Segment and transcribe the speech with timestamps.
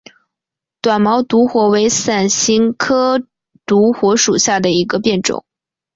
[0.81, 3.21] 短毛独活为伞形科
[3.67, 5.45] 独活属下的一个变种。